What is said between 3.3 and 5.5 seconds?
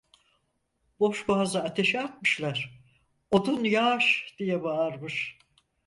odun yaş diye bağırmış.